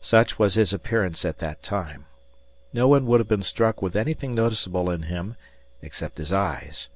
Such 0.00 0.36
was 0.36 0.54
his 0.54 0.72
appearance 0.72 1.24
at 1.24 1.38
that 1.38 1.62
time. 1.62 2.06
No 2.72 2.88
one 2.88 3.06
would 3.06 3.20
have 3.20 3.28
been 3.28 3.44
struck 3.44 3.80
with 3.80 3.94
anything 3.94 4.34
noticeable 4.34 4.90
in 4.90 5.02
him 5.02 5.36
except 5.80 6.18
his 6.18 6.32
eyes. 6.32 6.88